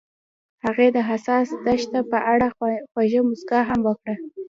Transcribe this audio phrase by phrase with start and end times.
[0.65, 2.47] هغې د حساس دښته په اړه
[2.93, 4.15] خوږه موسکا هم وکړه.